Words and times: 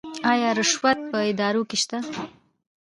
آیا 0.31 0.49
رشوت 0.57 0.99
په 1.11 1.17
ادارو 1.31 1.61
کې 1.69 1.77
شته؟ 1.83 1.97